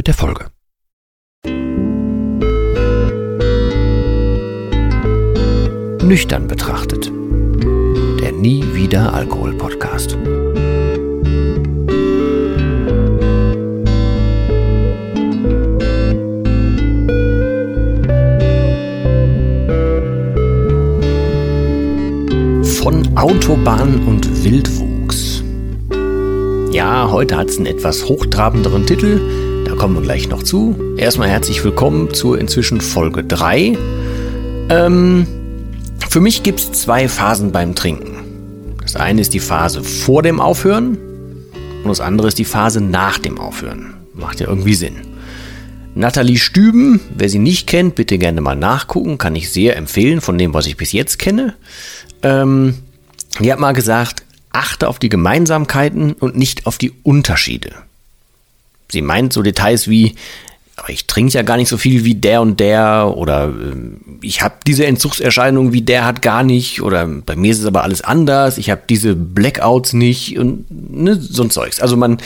mit 0.00 0.06
der 0.06 0.14
Folge. 0.14 0.46
Nüchtern 6.02 6.48
betrachtet. 6.48 7.12
Der 8.22 8.32
Nie 8.32 8.64
wieder 8.72 9.12
Alkohol 9.12 9.52
Podcast. 9.52 10.12
Von 22.78 23.18
Autobahn 23.18 24.06
und 24.06 24.44
Wildwuchs. 24.44 25.44
Ja, 26.72 27.10
heute 27.10 27.36
hat 27.36 27.50
es 27.50 27.58
einen 27.58 27.66
etwas 27.66 28.08
hochtrabenderen 28.08 28.86
Titel 28.86 29.49
kommen 29.80 29.94
wir 29.94 30.02
gleich 30.02 30.28
noch 30.28 30.42
zu. 30.42 30.78
Erstmal 30.98 31.30
herzlich 31.30 31.64
willkommen 31.64 32.12
zur 32.12 32.38
inzwischen 32.38 32.82
Folge 32.82 33.24
3. 33.24 33.78
Ähm, 34.68 35.26
für 36.10 36.20
mich 36.20 36.42
gibt 36.42 36.60
es 36.60 36.72
zwei 36.72 37.08
Phasen 37.08 37.50
beim 37.50 37.74
Trinken. 37.74 38.76
Das 38.82 38.96
eine 38.96 39.22
ist 39.22 39.32
die 39.32 39.40
Phase 39.40 39.82
vor 39.82 40.22
dem 40.22 40.38
Aufhören 40.38 40.98
und 41.82 41.88
das 41.88 42.02
andere 42.02 42.28
ist 42.28 42.38
die 42.38 42.44
Phase 42.44 42.82
nach 42.82 43.16
dem 43.16 43.40
Aufhören. 43.40 43.94
Macht 44.12 44.40
ja 44.40 44.48
irgendwie 44.48 44.74
Sinn. 44.74 44.96
Nathalie 45.94 46.36
Stüben, 46.36 47.00
wer 47.16 47.30
sie 47.30 47.38
nicht 47.38 47.66
kennt, 47.66 47.94
bitte 47.94 48.18
gerne 48.18 48.42
mal 48.42 48.56
nachgucken, 48.56 49.16
kann 49.16 49.34
ich 49.34 49.50
sehr 49.50 49.78
empfehlen 49.78 50.20
von 50.20 50.36
dem, 50.36 50.52
was 50.52 50.66
ich 50.66 50.76
bis 50.76 50.92
jetzt 50.92 51.18
kenne. 51.18 51.54
Ähm, 52.22 52.74
die 53.38 53.50
hat 53.50 53.58
mal 53.58 53.72
gesagt, 53.72 54.24
achte 54.52 54.88
auf 54.88 54.98
die 54.98 55.08
Gemeinsamkeiten 55.08 56.12
und 56.12 56.36
nicht 56.36 56.66
auf 56.66 56.76
die 56.76 56.92
Unterschiede. 57.02 57.72
Sie 58.90 59.02
meint 59.02 59.32
so 59.32 59.42
Details 59.42 59.88
wie, 59.88 60.14
ich 60.88 61.06
trinke 61.06 61.32
ja 61.32 61.42
gar 61.42 61.56
nicht 61.56 61.68
so 61.68 61.76
viel 61.76 62.04
wie 62.04 62.14
der 62.14 62.40
und 62.40 62.60
der 62.60 63.12
oder 63.16 63.48
äh, 63.48 63.76
ich 64.22 64.42
habe 64.42 64.54
diese 64.66 64.86
Entzugserscheinung 64.86 65.72
wie 65.72 65.82
der 65.82 66.04
hat 66.04 66.22
gar 66.22 66.42
nicht 66.42 66.82
oder 66.82 67.06
bei 67.06 67.36
mir 67.36 67.52
ist 67.52 67.60
es 67.60 67.66
aber 67.66 67.82
alles 67.82 68.02
anders, 68.02 68.58
ich 68.58 68.70
habe 68.70 68.82
diese 68.88 69.14
Blackouts 69.14 69.92
nicht 69.92 70.38
und 70.38 70.66
ne, 70.70 71.16
so 71.16 71.42
ein 71.42 71.50
Zeugs. 71.50 71.80
Also 71.80 71.96
man 71.96 72.18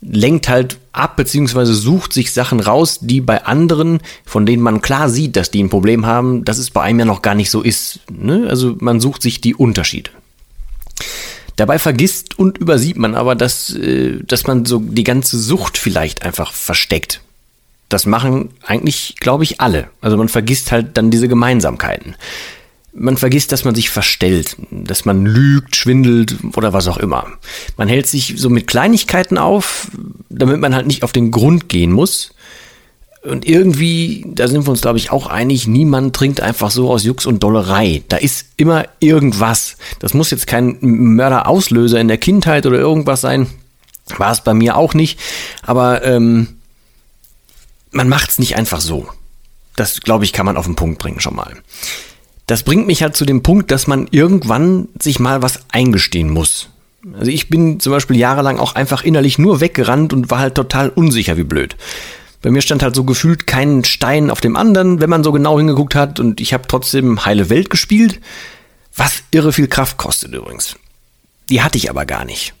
lenkt 0.00 0.48
halt 0.48 0.78
ab 0.92 1.16
beziehungsweise 1.16 1.74
sucht 1.74 2.12
sich 2.12 2.32
Sachen 2.32 2.60
raus, 2.60 2.98
die 3.00 3.20
bei 3.20 3.44
anderen, 3.44 4.00
von 4.24 4.44
denen 4.44 4.62
man 4.62 4.82
klar 4.82 5.08
sieht, 5.08 5.36
dass 5.36 5.50
die 5.50 5.62
ein 5.62 5.70
Problem 5.70 6.04
haben, 6.04 6.44
dass 6.44 6.58
es 6.58 6.70
bei 6.70 6.82
einem 6.82 7.00
ja 7.00 7.04
noch 7.06 7.22
gar 7.22 7.34
nicht 7.34 7.50
so 7.50 7.62
ist. 7.62 8.00
Ne? 8.10 8.46
Also 8.48 8.76
man 8.80 9.00
sucht 9.00 9.22
sich 9.22 9.40
die 9.40 9.54
Unterschiede. 9.54 10.10
Dabei 11.56 11.78
vergisst 11.78 12.38
und 12.38 12.58
übersieht 12.58 12.96
man 12.96 13.14
aber, 13.14 13.34
dass, 13.34 13.74
äh, 13.74 14.18
dass 14.24 14.46
man 14.46 14.64
so 14.64 14.78
die 14.80 15.04
ganze 15.04 15.38
Sucht 15.38 15.78
vielleicht 15.78 16.24
einfach 16.24 16.52
versteckt. 16.52 17.20
Das 17.88 18.06
machen 18.06 18.50
eigentlich, 18.66 19.16
glaube 19.20 19.44
ich, 19.44 19.60
alle. 19.60 19.88
Also 20.00 20.16
man 20.16 20.28
vergisst 20.28 20.72
halt 20.72 20.96
dann 20.96 21.10
diese 21.10 21.28
Gemeinsamkeiten. 21.28 22.16
Man 22.92 23.16
vergisst, 23.16 23.52
dass 23.52 23.64
man 23.64 23.74
sich 23.74 23.90
verstellt, 23.90 24.56
dass 24.70 25.04
man 25.04 25.26
lügt, 25.26 25.76
schwindelt 25.76 26.36
oder 26.56 26.72
was 26.72 26.88
auch 26.88 26.96
immer. 26.96 27.26
Man 27.76 27.88
hält 27.88 28.06
sich 28.06 28.34
so 28.36 28.50
mit 28.50 28.66
Kleinigkeiten 28.66 29.36
auf, 29.36 29.88
damit 30.28 30.60
man 30.60 30.74
halt 30.74 30.86
nicht 30.86 31.02
auf 31.02 31.12
den 31.12 31.30
Grund 31.30 31.68
gehen 31.68 31.92
muss 31.92 32.33
und 33.24 33.46
irgendwie, 33.46 34.24
da 34.28 34.48
sind 34.48 34.66
wir 34.66 34.70
uns, 34.70 34.82
glaube 34.82 34.98
ich, 34.98 35.10
auch 35.10 35.26
einig, 35.26 35.66
niemand 35.66 36.14
trinkt 36.14 36.40
einfach 36.40 36.70
so 36.70 36.90
aus 36.90 37.04
Jux 37.04 37.24
und 37.24 37.42
Dollerei. 37.42 38.02
Da 38.08 38.18
ist 38.18 38.46
immer 38.56 38.84
irgendwas. 39.00 39.76
Das 39.98 40.12
muss 40.12 40.30
jetzt 40.30 40.46
kein 40.46 40.76
Mörderauslöser 40.80 41.98
in 41.98 42.08
der 42.08 42.18
Kindheit 42.18 42.66
oder 42.66 42.78
irgendwas 42.78 43.22
sein. 43.22 43.46
War 44.18 44.32
es 44.32 44.42
bei 44.42 44.52
mir 44.52 44.76
auch 44.76 44.92
nicht. 44.92 45.18
Aber 45.62 46.04
ähm, 46.04 46.58
man 47.90 48.08
macht 48.08 48.30
es 48.30 48.38
nicht 48.38 48.56
einfach 48.56 48.82
so. 48.82 49.08
Das, 49.74 50.00
glaube 50.00 50.24
ich, 50.24 50.32
kann 50.32 50.46
man 50.46 50.58
auf 50.58 50.66
den 50.66 50.76
Punkt 50.76 50.98
bringen 50.98 51.20
schon 51.20 51.34
mal. 51.34 51.56
Das 52.46 52.62
bringt 52.62 52.86
mich 52.86 53.02
halt 53.02 53.16
zu 53.16 53.24
dem 53.24 53.42
Punkt, 53.42 53.70
dass 53.70 53.86
man 53.86 54.06
irgendwann 54.10 54.88
sich 55.00 55.18
mal 55.18 55.40
was 55.40 55.60
eingestehen 55.70 56.28
muss. 56.28 56.68
Also 57.18 57.30
ich 57.30 57.48
bin 57.48 57.80
zum 57.80 57.92
Beispiel 57.92 58.16
jahrelang 58.16 58.58
auch 58.58 58.74
einfach 58.74 59.02
innerlich 59.02 59.38
nur 59.38 59.60
weggerannt 59.60 60.12
und 60.12 60.30
war 60.30 60.40
halt 60.40 60.54
total 60.54 60.90
unsicher 60.90 61.38
wie 61.38 61.44
blöd. 61.44 61.76
Bei 62.44 62.50
mir 62.50 62.60
stand 62.60 62.82
halt 62.82 62.94
so 62.94 63.04
gefühlt 63.04 63.46
kein 63.46 63.84
Stein 63.84 64.28
auf 64.30 64.42
dem 64.42 64.54
anderen, 64.54 65.00
wenn 65.00 65.08
man 65.08 65.24
so 65.24 65.32
genau 65.32 65.56
hingeguckt 65.56 65.94
hat. 65.94 66.20
Und 66.20 66.42
ich 66.42 66.52
habe 66.52 66.68
trotzdem 66.68 67.24
heile 67.24 67.48
Welt 67.48 67.70
gespielt, 67.70 68.20
was 68.94 69.22
irre 69.30 69.50
viel 69.50 69.66
Kraft 69.66 69.96
kostet 69.96 70.34
übrigens. 70.34 70.76
Die 71.48 71.62
hatte 71.62 71.78
ich 71.78 71.88
aber 71.88 72.04
gar 72.04 72.26
nicht. 72.26 72.52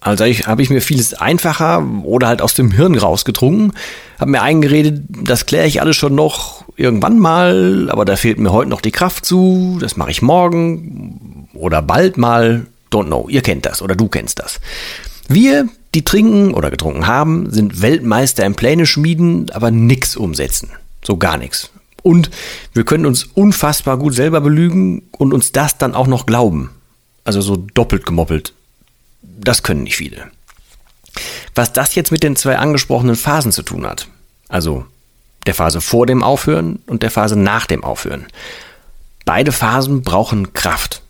Also 0.00 0.24
habe 0.24 0.62
ich 0.62 0.70
mir 0.70 0.80
vieles 0.80 1.14
einfacher 1.14 1.86
oder 2.02 2.26
halt 2.26 2.42
aus 2.42 2.54
dem 2.54 2.72
Hirn 2.72 2.96
rausgetrunken, 2.96 3.74
habe 4.18 4.32
mir 4.32 4.42
eingeredet, 4.42 5.04
das 5.08 5.46
kläre 5.46 5.68
ich 5.68 5.80
alles 5.80 5.94
schon 5.94 6.16
noch 6.16 6.64
irgendwann 6.74 7.20
mal, 7.20 7.88
aber 7.90 8.04
da 8.04 8.16
fehlt 8.16 8.40
mir 8.40 8.52
heute 8.52 8.70
noch 8.70 8.80
die 8.80 8.90
Kraft 8.90 9.24
zu, 9.24 9.78
das 9.80 9.96
mache 9.96 10.10
ich 10.10 10.20
morgen 10.20 11.48
oder 11.54 11.80
bald 11.80 12.16
mal, 12.16 12.66
don't 12.92 13.06
know, 13.06 13.28
ihr 13.28 13.42
kennt 13.42 13.66
das 13.66 13.82
oder 13.82 13.94
du 13.94 14.08
kennst 14.08 14.40
das. 14.40 14.60
Wir 15.28 15.68
die 15.94 16.04
trinken 16.04 16.54
oder 16.54 16.70
getrunken 16.70 17.06
haben, 17.06 17.50
sind 17.50 17.80
Weltmeister 17.80 18.44
im 18.44 18.54
Pläne 18.54 18.86
schmieden, 18.86 19.50
aber 19.50 19.70
nix 19.70 20.16
umsetzen. 20.16 20.70
So 21.04 21.16
gar 21.16 21.38
nichts. 21.38 21.70
Und 22.02 22.30
wir 22.74 22.84
können 22.84 23.06
uns 23.06 23.24
unfassbar 23.24 23.98
gut 23.98 24.14
selber 24.14 24.40
belügen 24.40 25.02
und 25.12 25.32
uns 25.32 25.52
das 25.52 25.78
dann 25.78 25.94
auch 25.94 26.06
noch 26.06 26.26
glauben. 26.26 26.70
Also 27.24 27.40
so 27.40 27.56
doppelt 27.56 28.06
gemoppelt. 28.06 28.52
Das 29.22 29.62
können 29.62 29.82
nicht 29.82 29.96
viele. 29.96 30.30
Was 31.54 31.72
das 31.72 31.94
jetzt 31.94 32.12
mit 32.12 32.22
den 32.22 32.36
zwei 32.36 32.58
angesprochenen 32.58 33.16
Phasen 33.16 33.52
zu 33.52 33.62
tun 33.62 33.86
hat, 33.86 34.08
also 34.48 34.86
der 35.46 35.54
Phase 35.54 35.80
vor 35.80 36.06
dem 36.06 36.22
Aufhören 36.22 36.80
und 36.86 37.02
der 37.02 37.10
Phase 37.10 37.36
nach 37.36 37.66
dem 37.66 37.82
Aufhören. 37.82 38.26
Beide 39.24 39.52
Phasen 39.52 40.02
brauchen 40.02 40.52
Kraft. 40.52 41.02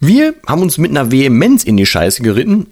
Wir 0.00 0.34
haben 0.46 0.62
uns 0.62 0.78
mit 0.78 0.90
einer 0.92 1.10
Vehemenz 1.10 1.64
in 1.64 1.76
die 1.76 1.86
Scheiße 1.86 2.22
geritten, 2.22 2.66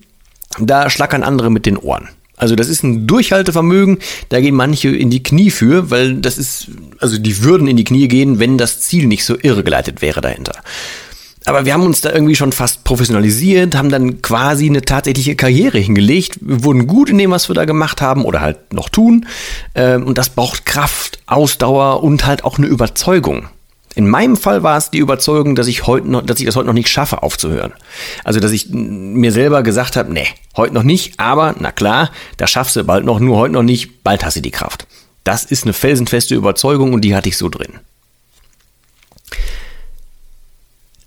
da 0.58 0.90
schlackern 0.90 1.22
andere 1.22 1.50
mit 1.50 1.66
den 1.66 1.76
Ohren. 1.76 2.08
Also 2.36 2.54
das 2.54 2.68
ist 2.68 2.82
ein 2.82 3.06
Durchhaltevermögen, 3.06 3.98
da 4.28 4.40
gehen 4.40 4.54
manche 4.54 4.90
in 4.90 5.08
die 5.08 5.22
Knie 5.22 5.50
für, 5.50 5.90
weil 5.90 6.16
das 6.16 6.36
ist, 6.36 6.68
also 6.98 7.18
die 7.18 7.42
würden 7.42 7.66
in 7.66 7.76
die 7.76 7.84
Knie 7.84 8.08
gehen, 8.08 8.38
wenn 8.38 8.58
das 8.58 8.80
Ziel 8.80 9.06
nicht 9.06 9.24
so 9.24 9.36
irregeleitet 9.40 10.02
wäre 10.02 10.20
dahinter. 10.20 10.52
Aber 11.46 11.64
wir 11.64 11.72
haben 11.72 11.84
uns 11.84 12.00
da 12.00 12.12
irgendwie 12.12 12.34
schon 12.34 12.50
fast 12.50 12.82
professionalisiert, 12.82 13.76
haben 13.76 13.88
dann 13.88 14.20
quasi 14.20 14.66
eine 14.66 14.82
tatsächliche 14.82 15.36
Karriere 15.36 15.78
hingelegt, 15.78 16.38
wir 16.40 16.64
wurden 16.64 16.88
gut 16.88 17.08
in 17.08 17.18
dem, 17.18 17.30
was 17.30 17.48
wir 17.48 17.54
da 17.54 17.64
gemacht 17.64 18.02
haben 18.02 18.24
oder 18.24 18.40
halt 18.40 18.72
noch 18.72 18.88
tun. 18.88 19.26
Ähm, 19.74 20.04
und 20.04 20.18
das 20.18 20.28
braucht 20.28 20.66
Kraft, 20.66 21.20
Ausdauer 21.26 22.02
und 22.02 22.26
halt 22.26 22.44
auch 22.44 22.58
eine 22.58 22.66
Überzeugung. 22.66 23.48
In 23.96 24.10
meinem 24.10 24.36
Fall 24.36 24.62
war 24.62 24.76
es 24.76 24.90
die 24.90 24.98
Überzeugung, 24.98 25.54
dass 25.54 25.68
ich 25.68 25.86
heute 25.86 26.06
noch, 26.06 26.20
dass 26.20 26.38
ich 26.38 26.44
das 26.44 26.54
heute 26.54 26.66
noch 26.66 26.74
nicht 26.74 26.90
schaffe, 26.90 27.22
aufzuhören. 27.22 27.72
Also, 28.24 28.40
dass 28.40 28.52
ich 28.52 28.68
mir 28.68 29.32
selber 29.32 29.62
gesagt 29.62 29.96
habe, 29.96 30.12
nee, 30.12 30.26
heute 30.54 30.74
noch 30.74 30.82
nicht, 30.82 31.18
aber 31.18 31.54
na 31.58 31.72
klar, 31.72 32.10
da 32.36 32.46
schaffst 32.46 32.76
du 32.76 32.84
bald 32.84 33.06
noch, 33.06 33.20
nur 33.20 33.38
heute 33.38 33.54
noch 33.54 33.62
nicht, 33.62 34.04
bald 34.04 34.22
hast 34.22 34.36
du 34.36 34.42
die 34.42 34.50
Kraft. 34.50 34.86
Das 35.24 35.46
ist 35.46 35.64
eine 35.64 35.72
felsenfeste 35.72 36.34
Überzeugung 36.34 36.92
und 36.92 37.00
die 37.06 37.16
hatte 37.16 37.30
ich 37.30 37.38
so 37.38 37.48
drin. 37.48 37.80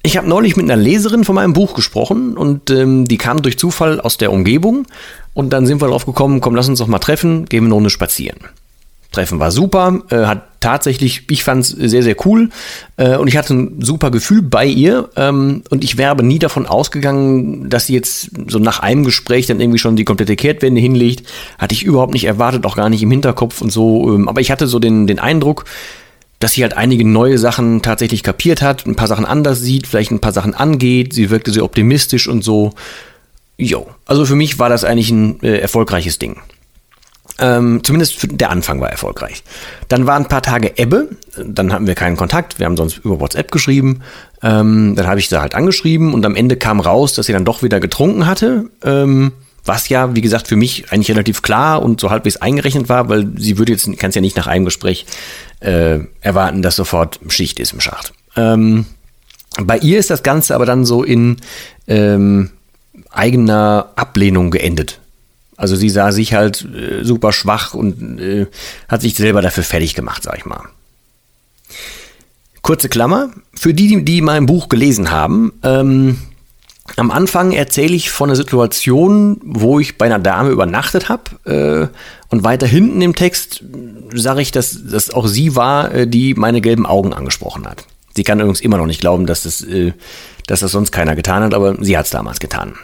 Ich 0.01 0.17
habe 0.17 0.27
neulich 0.27 0.57
mit 0.57 0.65
einer 0.65 0.81
Leserin 0.81 1.25
von 1.25 1.35
meinem 1.35 1.53
Buch 1.53 1.75
gesprochen 1.75 2.37
und 2.37 2.71
ähm, 2.71 3.07
die 3.07 3.17
kam 3.17 3.43
durch 3.43 3.59
Zufall 3.59 4.01
aus 4.01 4.17
der 4.17 4.31
Umgebung 4.31 4.87
und 5.35 5.51
dann 5.51 5.67
sind 5.67 5.79
wir 5.79 5.89
drauf 5.89 6.07
gekommen, 6.07 6.41
komm, 6.41 6.55
lass 6.55 6.67
uns 6.67 6.79
doch 6.79 6.87
mal 6.87 6.97
treffen, 6.97 7.45
gehen 7.45 7.65
wir 7.65 7.67
eine 7.67 7.75
Runde 7.75 7.91
spazieren. 7.91 8.39
Treffen 9.11 9.39
war 9.39 9.51
super, 9.51 10.03
äh, 10.11 10.25
hat 10.25 10.43
tatsächlich, 10.59 11.23
ich 11.29 11.43
fand 11.43 11.63
es 11.63 11.69
sehr, 11.69 12.03
sehr 12.03 12.15
cool 12.25 12.49
äh, 12.97 13.15
und 13.17 13.27
ich 13.27 13.37
hatte 13.37 13.55
ein 13.55 13.81
super 13.81 14.11
Gefühl 14.11 14.41
bei 14.43 14.65
ihr 14.65 15.09
ähm, 15.15 15.63
und 15.69 15.83
ich 15.83 15.97
wäre 15.97 16.11
aber 16.11 16.21
nie 16.21 16.37
davon 16.37 16.67
ausgegangen, 16.67 17.69
dass 17.69 17.87
sie 17.87 17.93
jetzt 17.93 18.31
so 18.47 18.59
nach 18.59 18.79
einem 18.79 19.03
Gespräch 19.03 19.47
dann 19.47 19.61
irgendwie 19.61 19.79
schon 19.79 19.95
die 19.95 20.05
komplette 20.05 20.35
Kehrtwende 20.35 20.79
hinlegt. 20.79 21.27
Hatte 21.57 21.73
ich 21.73 21.83
überhaupt 21.83 22.13
nicht 22.13 22.25
erwartet, 22.25 22.65
auch 22.65 22.75
gar 22.75 22.89
nicht 22.89 23.01
im 23.01 23.09
Hinterkopf 23.09 23.61
und 23.61 23.71
so, 23.71 24.13
ähm, 24.13 24.27
aber 24.27 24.41
ich 24.41 24.51
hatte 24.51 24.67
so 24.67 24.77
den, 24.77 25.07
den 25.07 25.19
Eindruck, 25.19 25.65
dass 26.39 26.53
sie 26.53 26.61
halt 26.61 26.77
einige 26.77 27.05
neue 27.05 27.37
Sachen 27.37 27.81
tatsächlich 27.81 28.21
kapiert 28.21 28.61
hat, 28.61 28.85
ein 28.85 28.95
paar 28.95 29.07
Sachen 29.07 29.25
anders 29.25 29.59
sieht, 29.59 29.87
vielleicht 29.87 30.11
ein 30.11 30.21
paar 30.21 30.31
Sachen 30.31 30.53
angeht. 30.53 31.13
Sie 31.13 31.29
wirkte 31.29 31.51
sehr 31.51 31.65
optimistisch 31.65 32.27
und 32.27 32.43
so. 32.43 32.73
Jo, 33.57 33.87
also 34.05 34.25
für 34.25 34.35
mich 34.35 34.57
war 34.57 34.69
das 34.69 34.85
eigentlich 34.85 35.09
ein 35.09 35.41
äh, 35.41 35.57
erfolgreiches 35.57 36.17
Ding. 36.17 36.37
Ähm, 37.39 37.81
zumindest 37.83 38.27
der 38.31 38.49
Anfang 38.49 38.81
war 38.81 38.89
erfolgreich. 38.89 39.43
Dann 39.87 40.05
waren 40.05 40.23
ein 40.23 40.29
paar 40.29 40.41
Tage 40.41 40.77
Ebbe, 40.77 41.09
dann 41.37 41.71
hatten 41.71 41.87
wir 41.87 41.95
keinen 41.95 42.17
Kontakt, 42.17 42.59
wir 42.59 42.65
haben 42.65 42.77
sonst 42.77 42.97
über 42.97 43.19
WhatsApp 43.19 43.51
geschrieben. 43.51 44.01
Ähm, 44.41 44.95
dann 44.95 45.07
habe 45.07 45.19
ich 45.19 45.29
sie 45.29 45.39
halt 45.39 45.55
angeschrieben 45.55 46.13
und 46.13 46.25
am 46.25 46.35
Ende 46.35 46.57
kam 46.57 46.79
raus, 46.79 47.13
dass 47.13 47.27
sie 47.27 47.33
dann 47.33 47.45
doch 47.45 47.63
wieder 47.63 47.79
getrunken 47.79 48.25
hatte. 48.25 48.65
Ähm, 48.83 49.31
was 49.65 49.89
ja, 49.89 50.15
wie 50.15 50.21
gesagt, 50.21 50.47
für 50.47 50.55
mich 50.55 50.91
eigentlich 50.91 51.11
relativ 51.11 51.41
klar 51.41 51.81
und 51.81 52.01
so 52.01 52.09
halbwegs 52.09 52.37
eingerechnet 52.37 52.89
war, 52.89 53.09
weil 53.09 53.29
sie 53.37 53.57
würde 53.57 53.71
jetzt, 53.71 53.89
kannst 53.99 54.15
ja 54.15 54.21
nicht 54.21 54.37
nach 54.37 54.47
einem 54.47 54.65
Gespräch 54.65 55.05
äh, 55.59 55.99
erwarten, 56.21 56.61
dass 56.61 56.75
sofort 56.75 57.19
Schicht 57.27 57.59
ist 57.59 57.73
im 57.73 57.81
Schacht. 57.81 58.13
Ähm, 58.35 58.85
bei 59.61 59.77
ihr 59.77 59.99
ist 59.99 60.09
das 60.09 60.23
Ganze 60.23 60.55
aber 60.55 60.65
dann 60.65 60.85
so 60.85 61.03
in 61.03 61.37
ähm, 61.87 62.51
eigener 63.11 63.91
Ablehnung 63.95 64.51
geendet. 64.51 64.99
Also 65.59 65.75
sie 65.75 65.89
sah 65.89 66.13
sich 66.13 66.33
halt 66.33 66.65
äh, 66.73 67.03
super 67.03 67.33
schwach 67.33 67.73
und 67.73 68.17
äh, 68.19 68.47
hat 68.87 69.01
sich 69.01 69.15
selber 69.15 69.41
dafür 69.41 69.63
fertig 69.63 69.93
gemacht, 69.93 70.23
sag 70.23 70.37
ich 70.37 70.45
mal. 70.45 70.63
Kurze 72.61 72.87
Klammer, 72.87 73.29
für 73.53 73.73
die, 73.73 74.05
die 74.05 74.21
mein 74.21 74.45
Buch 74.45 74.69
gelesen 74.69 75.11
haben, 75.11 75.51
ähm, 75.63 76.17
am 76.95 77.11
Anfang 77.11 77.51
erzähle 77.51 77.93
ich 77.93 78.09
von 78.09 78.29
einer 78.29 78.37
Situation, 78.37 79.39
wo 79.43 79.79
ich 79.79 79.97
bei 79.97 80.05
einer 80.05 80.17
Dame 80.17 80.49
übernachtet 80.49 81.09
habe. 81.09 81.91
Äh, 81.91 82.33
und 82.33 82.43
weiter 82.43 82.65
hinten 82.65 83.01
im 83.01 83.15
Text 83.15 83.63
sage 84.13 84.41
ich, 84.41 84.51
dass 84.51 84.79
das 84.89 85.11
auch 85.11 85.27
sie 85.27 85.57
war, 85.57 85.93
äh, 85.93 86.07
die 86.07 86.35
meine 86.35 86.61
gelben 86.61 86.85
Augen 86.85 87.13
angesprochen 87.13 87.67
hat. 87.67 87.85
Sie 88.15 88.23
kann 88.23 88.39
übrigens 88.39 88.61
immer 88.61 88.77
noch 88.77 88.87
nicht 88.87 89.01
glauben, 89.01 89.25
dass 89.25 89.43
das, 89.43 89.61
äh, 89.61 89.91
dass 90.47 90.61
das 90.61 90.71
sonst 90.71 90.91
keiner 90.91 91.15
getan 91.15 91.43
hat, 91.43 91.53
aber 91.53 91.75
sie 91.83 91.97
hat 91.97 92.05
es 92.05 92.11
damals 92.11 92.39
getan. 92.39 92.75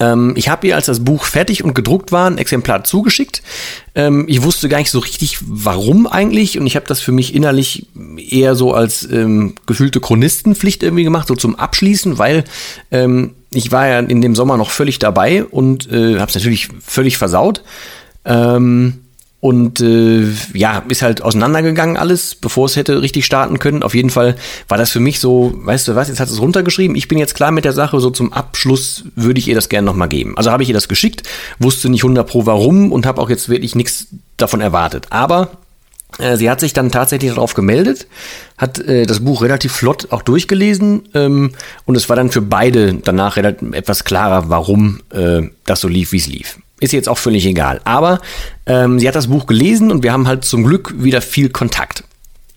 Ähm, 0.00 0.32
ich 0.36 0.48
habe 0.48 0.66
ihr, 0.66 0.74
als 0.74 0.86
das 0.86 1.04
Buch 1.04 1.24
fertig 1.24 1.62
und 1.62 1.74
gedruckt 1.74 2.10
war, 2.10 2.28
ein 2.28 2.38
Exemplar 2.38 2.82
zugeschickt. 2.84 3.42
Ähm, 3.94 4.24
ich 4.26 4.42
wusste 4.42 4.68
gar 4.68 4.78
nicht 4.78 4.90
so 4.90 4.98
richtig, 4.98 5.38
warum 5.42 6.06
eigentlich. 6.06 6.58
Und 6.58 6.66
ich 6.66 6.74
habe 6.74 6.86
das 6.86 7.00
für 7.00 7.12
mich 7.12 7.34
innerlich 7.34 7.86
eher 8.16 8.56
so 8.56 8.72
als 8.72 9.08
ähm, 9.10 9.54
gefühlte 9.66 10.00
Chronistenpflicht 10.00 10.82
irgendwie 10.82 11.04
gemacht, 11.04 11.28
so 11.28 11.36
zum 11.36 11.54
Abschließen, 11.54 12.18
weil 12.18 12.44
ähm, 12.90 13.34
ich 13.52 13.70
war 13.70 13.86
ja 13.86 13.98
in 14.00 14.22
dem 14.22 14.34
Sommer 14.34 14.56
noch 14.56 14.70
völlig 14.70 14.98
dabei 14.98 15.44
und 15.44 15.90
äh, 15.90 16.18
habe 16.18 16.28
es 16.28 16.34
natürlich 16.34 16.68
völlig 16.80 17.18
versaut. 17.18 17.62
Ähm, 18.24 19.00
und 19.40 19.80
äh, 19.80 20.26
ja, 20.52 20.82
ist 20.88 21.00
halt 21.02 21.22
auseinandergegangen 21.22 21.96
alles, 21.96 22.34
bevor 22.34 22.66
es 22.66 22.76
hätte 22.76 23.00
richtig 23.00 23.24
starten 23.24 23.58
können. 23.58 23.82
Auf 23.82 23.94
jeden 23.94 24.10
Fall 24.10 24.36
war 24.68 24.76
das 24.76 24.90
für 24.90 25.00
mich 25.00 25.18
so, 25.18 25.52
weißt 25.54 25.88
du 25.88 25.94
was, 25.94 26.08
jetzt 26.08 26.20
hat 26.20 26.28
es 26.28 26.40
runtergeschrieben, 26.40 26.94
ich 26.94 27.08
bin 27.08 27.18
jetzt 27.18 27.34
klar 27.34 27.50
mit 27.50 27.64
der 27.64 27.72
Sache, 27.72 28.00
so 28.00 28.10
zum 28.10 28.32
Abschluss 28.34 29.04
würde 29.16 29.38
ich 29.38 29.48
ihr 29.48 29.54
das 29.54 29.70
gerne 29.70 29.86
nochmal 29.86 30.08
geben. 30.08 30.36
Also 30.36 30.50
habe 30.50 30.62
ich 30.62 30.68
ihr 30.68 30.74
das 30.74 30.88
geschickt, 30.88 31.22
wusste 31.58 31.88
nicht 31.88 32.04
100 32.04 32.28
pro 32.28 32.44
warum 32.44 32.92
und 32.92 33.06
habe 33.06 33.20
auch 33.20 33.30
jetzt 33.30 33.48
wirklich 33.48 33.74
nichts 33.74 34.08
davon 34.36 34.60
erwartet. 34.60 35.06
Aber 35.08 35.52
äh, 36.18 36.36
sie 36.36 36.50
hat 36.50 36.60
sich 36.60 36.74
dann 36.74 36.90
tatsächlich 36.90 37.32
darauf 37.32 37.54
gemeldet, 37.54 38.08
hat 38.58 38.78
äh, 38.78 39.06
das 39.06 39.20
Buch 39.20 39.40
relativ 39.40 39.72
flott 39.72 40.08
auch 40.10 40.22
durchgelesen 40.22 41.08
ähm, 41.14 41.52
und 41.86 41.96
es 41.96 42.10
war 42.10 42.16
dann 42.16 42.30
für 42.30 42.42
beide 42.42 42.94
danach 42.94 43.38
etwas 43.38 44.04
klarer, 44.04 44.50
warum 44.50 45.00
äh, 45.10 45.42
das 45.64 45.80
so 45.80 45.88
lief, 45.88 46.12
wie 46.12 46.18
es 46.18 46.26
lief. 46.26 46.58
Ist 46.80 46.92
jetzt 46.92 47.08
auch 47.08 47.18
völlig 47.18 47.46
egal. 47.46 47.80
Aber 47.84 48.20
ähm, 48.66 48.98
sie 48.98 49.06
hat 49.06 49.14
das 49.14 49.28
Buch 49.28 49.46
gelesen 49.46 49.92
und 49.92 50.02
wir 50.02 50.12
haben 50.12 50.26
halt 50.26 50.44
zum 50.44 50.64
Glück 50.64 50.94
wieder 50.96 51.20
viel 51.20 51.50
Kontakt. 51.50 52.04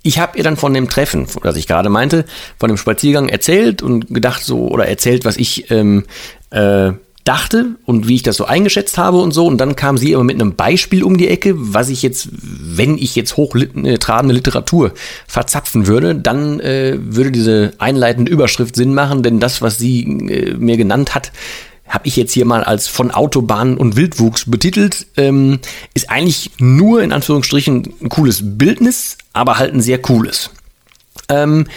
Ich 0.01 0.19
habe 0.19 0.37
ihr 0.37 0.43
dann 0.43 0.57
von 0.57 0.73
dem 0.73 0.89
Treffen, 0.89 1.27
das 1.43 1.55
ich 1.55 1.67
gerade 1.67 1.89
meinte, 1.89 2.25
von 2.59 2.69
dem 2.69 2.77
Spaziergang 2.77 3.29
erzählt 3.29 3.81
und 3.81 4.13
gedacht 4.13 4.43
so 4.43 4.67
oder 4.67 4.85
erzählt, 4.87 5.23
was 5.23 5.37
ich 5.37 5.71
ähm, 5.71 6.03
äh, 6.49 6.91
dachte 7.23 7.75
und 7.85 8.07
wie 8.07 8.15
ich 8.15 8.23
das 8.23 8.35
so 8.35 8.45
eingeschätzt 8.45 8.97
habe 8.97 9.19
und 9.19 9.31
so. 9.31 9.47
Und 9.47 9.57
dann 9.59 9.75
kam 9.75 9.97
sie 9.97 10.13
aber 10.13 10.23
mit 10.23 10.35
einem 10.35 10.55
Beispiel 10.55 11.03
um 11.03 11.17
die 11.17 11.29
Ecke, 11.29 11.53
was 11.55 11.89
ich 11.89 12.01
jetzt, 12.01 12.29
wenn 12.31 12.97
ich 12.97 13.15
jetzt 13.15 13.37
hochtrabende 13.37 14.35
Literatur 14.35 14.93
verzapfen 15.27 15.87
würde, 15.87 16.15
dann 16.15 16.59
äh, 16.59 16.97
würde 16.99 17.31
diese 17.31 17.73
einleitende 17.77 18.31
Überschrift 18.31 18.75
Sinn 18.75 18.93
machen, 18.93 19.23
denn 19.23 19.39
das, 19.39 19.61
was 19.61 19.77
sie 19.77 20.03
äh, 20.03 20.53
mir 20.55 20.77
genannt 20.77 21.15
hat, 21.15 21.31
habe 21.93 22.07
ich 22.07 22.15
jetzt 22.15 22.33
hier 22.33 22.45
mal 22.45 22.63
als 22.63 22.87
von 22.87 23.11
Autobahnen 23.11 23.77
und 23.77 23.95
Wildwuchs 23.95 24.49
betitelt, 24.49 25.05
ähm, 25.15 25.59
ist 25.93 26.09
eigentlich 26.09 26.49
nur 26.57 27.03
in 27.03 27.13
Anführungsstrichen 27.13 27.93
ein 28.01 28.09
cooles 28.09 28.41
Bildnis, 28.43 29.19
aber 29.31 29.59
halt 29.59 29.75
ein 29.75 29.81
sehr 29.81 30.01
cooles. 30.01 30.49
Ähm, 31.29 31.67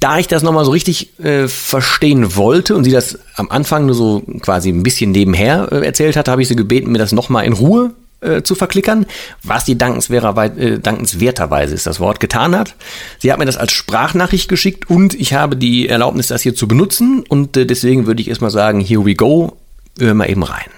da 0.00 0.18
ich 0.18 0.26
das 0.26 0.42
nochmal 0.42 0.64
so 0.64 0.72
richtig 0.72 1.18
äh, 1.20 1.46
verstehen 1.46 2.34
wollte 2.34 2.74
und 2.74 2.82
sie 2.82 2.90
das 2.90 3.20
am 3.36 3.48
Anfang 3.48 3.86
nur 3.86 3.94
so 3.94 4.24
quasi 4.40 4.68
ein 4.68 4.82
bisschen 4.82 5.12
nebenher 5.12 5.68
äh, 5.70 5.86
erzählt 5.86 6.16
hat, 6.16 6.26
habe 6.26 6.42
ich 6.42 6.48
sie 6.48 6.56
gebeten, 6.56 6.90
mir 6.90 6.98
das 6.98 7.12
nochmal 7.12 7.44
in 7.44 7.52
Ruhe 7.52 7.94
äh, 8.20 8.42
zu 8.42 8.54
verklickern, 8.54 9.06
was 9.42 9.64
die 9.64 9.72
äh, 9.72 10.78
dankenswerterweise 10.78 11.74
ist 11.74 11.86
das 11.86 12.00
Wort 12.00 12.20
getan 12.20 12.56
hat. 12.56 12.74
Sie 13.18 13.30
hat 13.30 13.38
mir 13.38 13.44
das 13.44 13.56
als 13.56 13.72
Sprachnachricht 13.72 14.48
geschickt 14.48 14.88
und 14.88 15.14
ich 15.14 15.34
habe 15.34 15.56
die 15.56 15.88
Erlaubnis, 15.88 16.28
das 16.28 16.42
hier 16.42 16.54
zu 16.54 16.66
benutzen 16.66 17.24
und 17.28 17.56
äh, 17.56 17.66
deswegen 17.66 18.06
würde 18.06 18.22
ich 18.22 18.28
erstmal 18.28 18.50
sagen, 18.50 18.80
here 18.80 19.04
we 19.04 19.14
go, 19.14 19.56
hören 19.98 20.16
wir 20.16 20.28
eben 20.28 20.42
rein. 20.42 20.70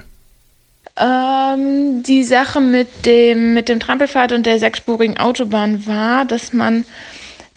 Ähm, 0.97 2.03
die 2.03 2.25
Sache 2.25 2.61
mit 2.61 3.07
dem, 3.07 3.55
mit 3.55 3.69
dem 3.69 3.79
Trampelfahrt 3.79 4.33
und 4.33 4.45
der 4.45 4.59
sechsspurigen 4.59 5.17
Autobahn 5.17 5.87
war, 5.87 6.25
dass 6.25 6.53
man 6.53 6.85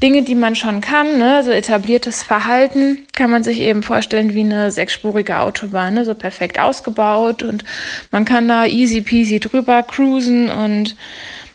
Dinge, 0.01 0.23
die 0.23 0.35
man 0.35 0.55
schon 0.55 0.81
kann, 0.81 1.19
ne, 1.19 1.43
so 1.43 1.51
etabliertes 1.51 2.23
Verhalten, 2.23 3.05
kann 3.13 3.29
man 3.29 3.43
sich 3.43 3.59
eben 3.59 3.83
vorstellen 3.83 4.33
wie 4.33 4.41
eine 4.41 4.71
sechsspurige 4.71 5.39
Autobahn, 5.39 5.93
ne, 5.93 6.05
so 6.05 6.15
perfekt 6.15 6.59
ausgebaut 6.59 7.43
und 7.43 7.63
man 8.09 8.25
kann 8.25 8.47
da 8.47 8.65
easy 8.65 9.01
peasy 9.01 9.39
drüber 9.39 9.83
cruisen 9.83 10.49
und 10.49 10.95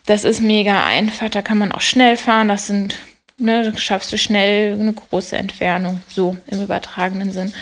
das 0.06 0.24
ist 0.24 0.40
mega 0.40 0.84
einfach. 0.84 1.28
Da 1.28 1.42
kann 1.42 1.58
man 1.58 1.72
auch 1.72 1.80
schnell 1.80 2.16
fahren. 2.16 2.48
Das 2.48 2.68
sind, 2.68 2.96
ne, 3.38 3.72
schaffst 3.76 4.12
du 4.12 4.18
schnell 4.18 4.78
eine 4.78 4.92
große 4.92 5.36
Entfernung, 5.36 6.00
so 6.08 6.36
im 6.46 6.62
übertragenen 6.62 7.32
Sinn. 7.32 7.52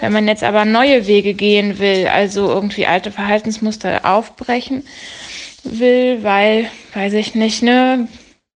Wenn 0.00 0.12
man 0.12 0.28
jetzt 0.28 0.44
aber 0.44 0.64
neue 0.64 1.06
Wege 1.06 1.34
gehen 1.34 1.78
will, 1.80 2.06
also 2.06 2.48
irgendwie 2.48 2.86
alte 2.86 3.10
Verhaltensmuster 3.10 4.04
aufbrechen 4.04 4.84
will, 5.64 6.22
weil, 6.22 6.66
weiß 6.94 7.14
ich 7.14 7.34
nicht, 7.34 7.62
ne, 7.62 8.08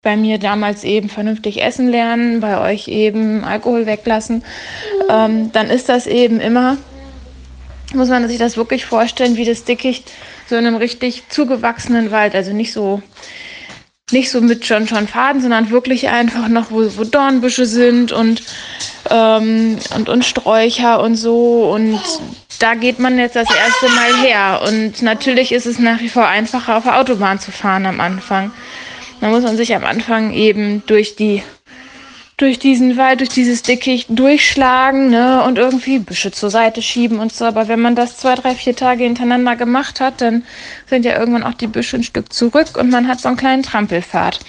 bei 0.02 0.16
mir 0.16 0.38
damals 0.38 0.82
eben 0.82 1.08
vernünftig 1.08 1.62
essen 1.62 1.88
lernen, 1.88 2.40
bei 2.40 2.60
euch 2.60 2.88
eben 2.88 3.44
Alkohol 3.44 3.87
weglassen, 3.87 4.43
ähm, 5.08 5.52
dann 5.52 5.70
ist 5.70 5.88
das 5.88 6.08
eben 6.08 6.40
immer, 6.40 6.76
muss 7.94 8.08
man 8.08 8.26
sich 8.26 8.38
das 8.38 8.56
wirklich 8.56 8.84
vorstellen, 8.84 9.37
wie 9.37 9.44
das 9.44 9.62
Dickicht 9.62 10.10
so 10.49 10.56
in 10.56 10.66
einem 10.66 10.76
richtig 10.76 11.28
zugewachsenen 11.28 12.10
Wald, 12.10 12.34
also 12.34 12.52
nicht 12.52 12.72
so 12.72 13.00
nicht 14.10 14.31
so 14.31 14.40
mit 14.43 14.66
schon 14.66 14.88
schon 14.88 15.09
Faden, 15.09 15.40
sondern 15.40 15.71
wirklich 15.71 16.09
einfach 16.09 16.49
noch, 16.49 16.71
wo, 16.71 16.85
wo 16.99 17.04
Dornbüsche 17.04 17.64
sind 17.64 18.12
und, 18.12 18.42
ähm, 19.09 19.78
und, 19.97 20.09
und 20.11 20.25
Sträucher 20.25 21.00
und 21.00 21.14
so. 21.14 21.71
Und 21.73 21.99
da 22.59 22.75
geht 22.75 22.99
man 22.99 23.18
jetzt 23.18 23.37
das 23.37 23.49
erste 23.49 23.88
Mal 23.88 24.23
her. 24.23 24.61
Und 24.68 25.00
natürlich 25.00 25.52
ist 25.52 25.64
es 25.64 25.78
nach 25.78 26.00
wie 26.00 26.11
vor 26.11 26.26
einfacher, 26.28 26.76
auf 26.76 26.85
der 26.85 26.99
Autobahn 26.99 27.38
zu 27.38 27.52
fahren 27.52 27.87
am 27.87 28.00
Anfang. 28.00 28.50
Da 29.23 29.29
muss 29.29 29.45
man 29.45 29.57
sich 29.57 29.73
am 29.76 29.85
Anfang 29.85 30.33
eben 30.33 30.83
durch 30.87 31.14
die 31.14 31.45
durch 32.38 32.59
diesen 32.59 32.97
Wald, 32.97 33.21
durch 33.21 33.29
dieses 33.29 33.62
Dickicht 33.62 34.09
durchschlagen 34.11 35.11
ne, 35.11 35.45
und 35.45 35.59
irgendwie 35.59 36.00
Büsche 36.00 36.33
zur 36.33 36.50
Seite 36.50 36.83
schieben 36.83 37.21
und 37.21 37.33
so. 37.33 37.45
Aber 37.45 37.69
wenn 37.69 37.79
man 37.79 37.95
das 37.95 38.17
zwei, 38.17 38.35
drei, 38.35 38.57
vier 38.57 38.75
Tage 38.75 39.05
hintereinander 39.05 39.55
gemacht 39.55 40.00
hat, 40.00 40.21
dann 40.21 40.43
sind 40.88 41.05
ja 41.05 41.17
irgendwann 41.17 41.45
auch 41.45 41.55
die 41.55 41.69
Büsche 41.69 41.99
ein 41.99 42.02
Stück 42.02 42.33
zurück 42.33 42.76
und 42.76 42.91
man 42.91 43.07
hat 43.07 43.21
so 43.21 43.29
einen 43.29 43.37
kleinen 43.37 43.62
Trampelpfad. 43.62 44.41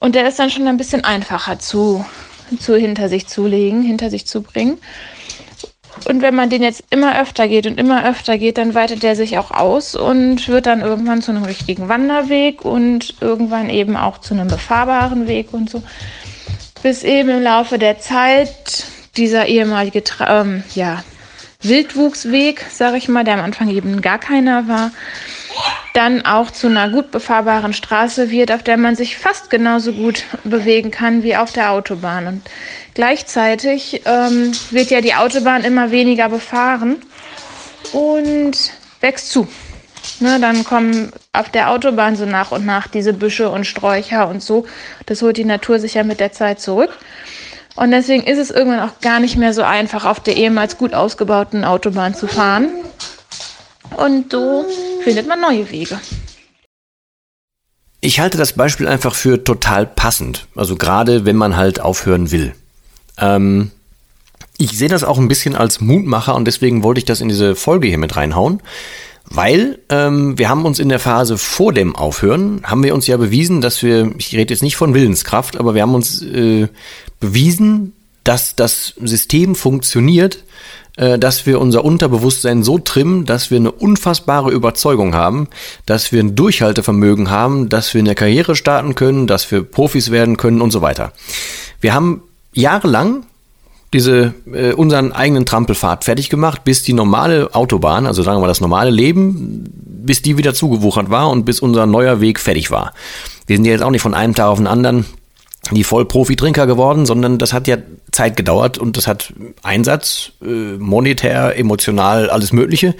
Und 0.00 0.16
der 0.16 0.26
ist 0.26 0.40
dann 0.40 0.50
schon 0.50 0.66
ein 0.66 0.78
bisschen 0.78 1.04
einfacher 1.04 1.60
zu, 1.60 2.04
zu 2.58 2.74
hinter 2.74 3.08
sich 3.08 3.28
zu 3.28 3.46
legen, 3.46 3.82
hinter 3.82 4.10
sich 4.10 4.26
zu 4.26 4.42
bringen. 4.42 4.78
Und 6.04 6.22
wenn 6.22 6.34
man 6.34 6.50
den 6.50 6.62
jetzt 6.62 6.84
immer 6.90 7.20
öfter 7.20 7.48
geht 7.48 7.66
und 7.66 7.80
immer 7.80 8.04
öfter 8.06 8.38
geht, 8.38 8.58
dann 8.58 8.74
weitet 8.74 9.02
der 9.02 9.16
sich 9.16 9.38
auch 9.38 9.50
aus 9.50 9.94
und 9.94 10.48
wird 10.48 10.66
dann 10.66 10.82
irgendwann 10.82 11.22
zu 11.22 11.32
einem 11.32 11.44
richtigen 11.44 11.88
Wanderweg 11.88 12.64
und 12.64 13.14
irgendwann 13.20 13.70
eben 13.70 13.96
auch 13.96 14.18
zu 14.18 14.34
einem 14.34 14.48
befahrbaren 14.48 15.26
Weg 15.26 15.52
und 15.52 15.70
so. 15.70 15.82
Bis 16.82 17.02
eben 17.02 17.30
im 17.30 17.42
Laufe 17.42 17.78
der 17.78 17.98
Zeit 17.98 18.84
dieser 19.16 19.46
ehemalige 19.46 20.02
ähm, 20.28 20.62
ja, 20.74 21.02
Wildwuchsweg, 21.62 22.64
sage 22.70 22.98
ich 22.98 23.08
mal, 23.08 23.24
der 23.24 23.34
am 23.34 23.44
Anfang 23.44 23.68
eben 23.70 24.02
gar 24.02 24.18
keiner 24.18 24.68
war, 24.68 24.90
dann 25.94 26.24
auch 26.26 26.50
zu 26.50 26.66
einer 26.66 26.90
gut 26.90 27.10
befahrbaren 27.10 27.72
Straße 27.72 28.30
wird, 28.30 28.52
auf 28.52 28.62
der 28.62 28.76
man 28.76 28.96
sich 28.96 29.16
fast 29.16 29.48
genauso 29.48 29.92
gut 29.92 30.24
bewegen 30.44 30.90
kann 30.90 31.22
wie 31.22 31.36
auf 31.36 31.52
der 31.52 31.72
Autobahn. 31.72 32.26
Und 32.26 32.42
gleichzeitig 32.96 34.02
ähm, 34.06 34.52
wird 34.70 34.90
ja 34.90 35.02
die 35.02 35.14
Autobahn 35.14 35.64
immer 35.64 35.90
weniger 35.90 36.30
befahren 36.30 36.96
und 37.92 38.72
wächst 39.00 39.30
zu. 39.30 39.46
Ne, 40.20 40.40
dann 40.40 40.64
kommen 40.64 41.12
auf 41.34 41.50
der 41.50 41.70
Autobahn 41.70 42.16
so 42.16 42.24
nach 42.24 42.52
und 42.52 42.64
nach 42.64 42.88
diese 42.88 43.12
Büsche 43.12 43.50
und 43.50 43.66
Sträucher 43.66 44.28
und 44.28 44.42
so. 44.42 44.64
Das 45.04 45.20
holt 45.20 45.36
die 45.36 45.44
Natur 45.44 45.78
sich 45.78 45.94
ja 45.94 46.04
mit 46.04 46.20
der 46.20 46.32
Zeit 46.32 46.58
zurück. 46.60 46.90
Und 47.74 47.90
deswegen 47.90 48.24
ist 48.24 48.38
es 48.38 48.50
irgendwann 48.50 48.88
auch 48.88 49.00
gar 49.02 49.20
nicht 49.20 49.36
mehr 49.36 49.52
so 49.52 49.62
einfach, 49.62 50.06
auf 50.06 50.20
der 50.20 50.36
ehemals 50.36 50.78
gut 50.78 50.94
ausgebauten 50.94 51.64
Autobahn 51.64 52.14
zu 52.14 52.26
fahren. 52.26 52.70
Und 53.96 54.32
so 54.32 54.64
findet 55.04 55.28
man 55.28 55.40
neue 55.40 55.70
Wege. 55.70 56.00
Ich 58.00 58.20
halte 58.20 58.38
das 58.38 58.54
Beispiel 58.54 58.88
einfach 58.88 59.14
für 59.14 59.44
total 59.44 59.84
passend. 59.84 60.46
Also 60.56 60.76
gerade 60.76 61.26
wenn 61.26 61.36
man 61.36 61.56
halt 61.56 61.80
aufhören 61.80 62.30
will. 62.30 62.54
Ähm, 63.18 63.70
ich 64.58 64.78
sehe 64.78 64.88
das 64.88 65.04
auch 65.04 65.18
ein 65.18 65.28
bisschen 65.28 65.54
als 65.54 65.80
Mutmacher 65.80 66.34
und 66.34 66.46
deswegen 66.46 66.82
wollte 66.82 66.98
ich 66.98 67.04
das 67.04 67.20
in 67.20 67.28
diese 67.28 67.54
Folge 67.54 67.88
hier 67.88 67.98
mit 67.98 68.16
reinhauen. 68.16 68.60
Weil 69.28 69.80
ähm, 69.88 70.38
wir 70.38 70.48
haben 70.48 70.64
uns 70.64 70.78
in 70.78 70.88
der 70.88 71.00
Phase 71.00 71.36
vor 71.36 71.72
dem 71.72 71.96
Aufhören, 71.96 72.62
haben 72.62 72.84
wir 72.84 72.94
uns 72.94 73.08
ja 73.08 73.16
bewiesen, 73.16 73.60
dass 73.60 73.82
wir, 73.82 74.12
ich 74.18 74.32
rede 74.32 74.54
jetzt 74.54 74.62
nicht 74.62 74.76
von 74.76 74.94
Willenskraft, 74.94 75.58
aber 75.58 75.74
wir 75.74 75.82
haben 75.82 75.96
uns 75.96 76.22
äh, 76.22 76.68
bewiesen, 77.18 77.92
dass 78.22 78.54
das 78.54 78.94
System 79.02 79.56
funktioniert, 79.56 80.44
äh, 80.96 81.18
dass 81.18 81.44
wir 81.44 81.60
unser 81.60 81.84
Unterbewusstsein 81.84 82.62
so 82.62 82.78
trimmen, 82.78 83.24
dass 83.24 83.50
wir 83.50 83.58
eine 83.58 83.72
unfassbare 83.72 84.52
Überzeugung 84.52 85.14
haben, 85.14 85.48
dass 85.86 86.12
wir 86.12 86.20
ein 86.20 86.36
Durchhaltevermögen 86.36 87.28
haben, 87.28 87.68
dass 87.68 87.94
wir 87.94 88.00
eine 88.00 88.14
Karriere 88.14 88.54
starten 88.54 88.94
können, 88.94 89.26
dass 89.26 89.50
wir 89.50 89.62
Profis 89.62 90.12
werden 90.12 90.36
können 90.36 90.60
und 90.60 90.70
so 90.70 90.82
weiter. 90.82 91.12
Wir 91.80 91.94
haben 91.94 92.22
jahrelang 92.56 93.24
diese 93.92 94.34
äh, 94.52 94.72
unseren 94.72 95.12
eigenen 95.12 95.46
Trampelpfad 95.46 96.04
fertig 96.04 96.28
gemacht, 96.28 96.64
bis 96.64 96.82
die 96.82 96.92
normale 96.92 97.54
Autobahn, 97.54 98.06
also 98.06 98.22
sagen 98.22 98.38
wir 98.38 98.42
mal 98.42 98.48
das 98.48 98.60
normale 98.60 98.90
Leben, 98.90 99.64
bis 99.72 100.22
die 100.22 100.36
wieder 100.36 100.54
zugewuchert 100.54 101.08
war 101.08 101.30
und 101.30 101.44
bis 101.44 101.60
unser 101.60 101.86
neuer 101.86 102.20
Weg 102.20 102.40
fertig 102.40 102.70
war. 102.70 102.92
Wir 103.46 103.56
sind 103.56 103.64
ja 103.64 103.72
jetzt 103.72 103.82
auch 103.82 103.90
nicht 103.90 104.02
von 104.02 104.14
einem 104.14 104.34
Tag 104.34 104.48
auf 104.48 104.58
den 104.58 104.66
anderen 104.66 105.06
die 105.72 105.84
Vollprofi-Trinker 105.84 106.66
geworden, 106.66 107.06
sondern 107.06 107.38
das 107.38 107.52
hat 107.52 107.66
ja 107.66 107.78
Zeit 108.12 108.36
gedauert 108.36 108.78
und 108.78 108.96
das 108.96 109.06
hat 109.06 109.32
Einsatz, 109.62 110.32
äh, 110.42 110.76
monetär, 110.78 111.58
emotional, 111.58 112.30
alles 112.30 112.52
Mögliche, 112.52 112.94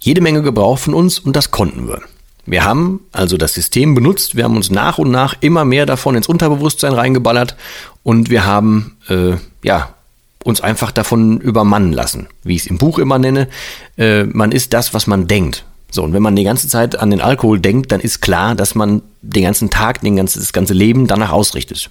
jede 0.00 0.20
Menge 0.20 0.42
gebraucht 0.42 0.82
von 0.82 0.94
uns 0.94 1.18
und 1.18 1.36
das 1.36 1.50
konnten 1.50 1.88
wir. 1.88 2.02
Wir 2.46 2.64
haben 2.64 3.00
also 3.12 3.36
das 3.36 3.54
System 3.54 3.94
benutzt, 3.94 4.36
wir 4.36 4.44
haben 4.44 4.56
uns 4.56 4.70
nach 4.70 4.98
und 4.98 5.10
nach 5.10 5.34
immer 5.40 5.64
mehr 5.64 5.86
davon 5.86 6.14
ins 6.14 6.28
Unterbewusstsein 6.28 6.92
reingeballert 6.92 7.56
und 8.02 8.30
wir 8.30 8.44
haben 8.44 8.96
äh, 9.08 9.36
ja 9.62 9.94
uns 10.44 10.60
einfach 10.60 10.92
davon 10.92 11.40
übermannen 11.40 11.92
lassen. 11.92 12.28
Wie 12.42 12.54
ich 12.54 12.62
es 12.62 12.66
im 12.66 12.78
Buch 12.78 12.98
immer 12.98 13.18
nenne, 13.18 13.48
äh, 13.96 14.24
man 14.24 14.52
ist 14.52 14.74
das, 14.74 14.92
was 14.92 15.06
man 15.06 15.26
denkt. 15.26 15.64
So, 15.90 16.02
und 16.02 16.12
wenn 16.12 16.22
man 16.22 16.36
die 16.36 16.44
ganze 16.44 16.68
Zeit 16.68 16.98
an 16.98 17.10
den 17.10 17.20
Alkohol 17.20 17.60
denkt, 17.60 17.92
dann 17.92 18.00
ist 18.00 18.20
klar, 18.20 18.54
dass 18.54 18.74
man 18.74 19.00
den 19.22 19.44
ganzen 19.44 19.70
Tag, 19.70 20.00
den 20.02 20.16
ganzen, 20.16 20.40
das 20.40 20.52
ganze 20.52 20.74
Leben 20.74 21.06
danach 21.06 21.32
ausrichtet. 21.32 21.90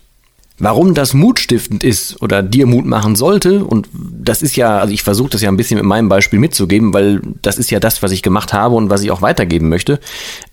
Warum 0.64 0.94
das 0.94 1.14
mutstiftend 1.14 1.84
ist 1.84 2.22
oder 2.22 2.42
dir 2.42 2.66
Mut 2.66 2.86
machen 2.86 3.16
sollte, 3.16 3.66
und 3.66 3.88
das 3.94 4.42
ist 4.42 4.56
ja, 4.56 4.80
also 4.80 4.94
ich 4.94 5.04
versuche 5.04 5.32
das 5.32 5.42
ja 5.42 5.50
ein 5.50 5.58
bisschen 5.58 5.78
mit 5.78 5.86
meinem 5.86 6.10
Beispiel 6.10 6.40
mitzugeben, 6.40 6.94
weil 6.94 7.22
das 7.42 7.58
ist 7.58 7.70
ja 7.70 7.80
das, 7.80 8.02
was 8.02 8.12
ich 8.12 8.22
gemacht 8.22 8.54
habe 8.54 8.76
und 8.76 8.90
was 8.90 9.04
ich 9.04 9.12
auch 9.12 9.22
weitergeben 9.22 9.68
möchte. 9.68 10.00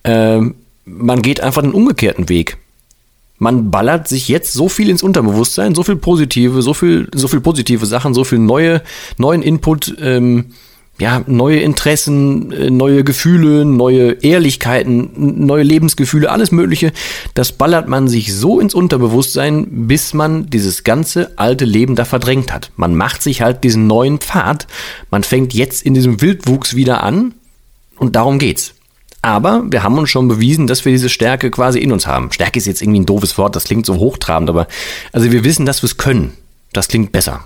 Äh, 0.03 0.41
man 0.85 1.21
geht 1.21 1.39
einfach 1.41 1.61
den 1.61 1.71
umgekehrten 1.71 2.27
Weg 2.27 2.57
man 3.41 3.71
ballert 3.71 4.07
sich 4.07 4.27
jetzt 4.27 4.53
so 4.53 4.69
viel 4.69 4.87
ins 4.87 5.01
Unterbewusstsein, 5.01 5.73
so 5.73 5.81
viel 5.81 5.95
positive, 5.95 6.61
so 6.61 6.75
viel, 6.75 7.07
so 7.15 7.27
viel 7.27 7.41
positive 7.41 7.87
Sachen, 7.87 8.13
so 8.13 8.23
viel 8.23 8.37
neue, 8.37 8.83
neuen 9.17 9.41
Input, 9.41 9.95
ähm, 9.99 10.51
ja, 10.99 11.23
neue 11.25 11.59
Interessen, 11.59 12.51
äh, 12.51 12.69
neue 12.69 13.03
Gefühle, 13.03 13.65
neue 13.65 14.11
Ehrlichkeiten, 14.21 15.45
neue 15.45 15.63
Lebensgefühle, 15.63 16.29
alles 16.29 16.51
Mögliche. 16.51 16.93
Das 17.33 17.51
ballert 17.51 17.87
man 17.87 18.07
sich 18.07 18.35
so 18.35 18.59
ins 18.59 18.75
Unterbewusstsein, 18.75 19.87
bis 19.87 20.13
man 20.13 20.49
dieses 20.49 20.83
ganze 20.83 21.37
alte 21.37 21.65
Leben 21.65 21.95
da 21.95 22.05
verdrängt 22.05 22.53
hat. 22.53 22.71
Man 22.75 22.95
macht 22.95 23.23
sich 23.23 23.41
halt 23.41 23.63
diesen 23.63 23.87
neuen 23.87 24.19
Pfad. 24.19 24.67
Man 25.09 25.23
fängt 25.23 25.53
jetzt 25.53 25.81
in 25.83 25.93
diesem 25.95 26.21
Wildwuchs 26.21 26.75
wieder 26.75 27.03
an. 27.03 27.33
Und 27.97 28.15
darum 28.15 28.37
geht's. 28.37 28.73
Aber 29.21 29.63
wir 29.69 29.83
haben 29.83 29.97
uns 29.97 30.09
schon 30.09 30.27
bewiesen, 30.27 30.67
dass 30.67 30.85
wir 30.85 30.91
diese 30.91 31.09
Stärke 31.09 31.51
quasi 31.51 31.79
in 31.79 31.91
uns 31.91 32.07
haben. 32.07 32.31
Stärke 32.31 32.57
ist 32.57 32.65
jetzt 32.65 32.81
irgendwie 32.81 33.01
ein 33.01 33.05
doofes 33.05 33.37
Wort, 33.37 33.55
das 33.55 33.65
klingt 33.65 33.85
so 33.85 33.97
hochtrabend, 33.97 34.49
aber 34.49 34.67
also 35.11 35.31
wir 35.31 35.43
wissen, 35.43 35.65
dass 35.65 35.83
wir 35.83 35.87
es 35.87 35.97
können. 35.97 36.33
Das 36.73 36.87
klingt 36.87 37.11
besser. 37.11 37.45